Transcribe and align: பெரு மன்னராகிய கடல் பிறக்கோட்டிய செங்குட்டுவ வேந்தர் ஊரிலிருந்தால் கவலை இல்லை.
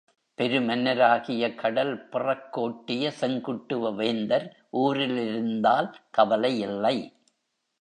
பெரு 0.37 0.59
மன்னராகிய 0.61 1.55
கடல் 1.55 1.91
பிறக்கோட்டிய 2.11 3.11
செங்குட்டுவ 3.19 3.91
வேந்தர் 3.95 4.47
ஊரிலிருந்தால் 4.77 5.89
கவலை 6.11 6.53
இல்லை. 6.59 6.97